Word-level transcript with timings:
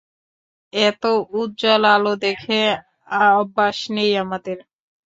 এতো 0.73 1.09
উজ্জ্বল 1.33 1.83
আলো 1.93 2.13
দেখে 2.23 2.59
অভ্যাস 3.33 3.77
নেই 3.95 4.11
আমাদের। 4.23 4.57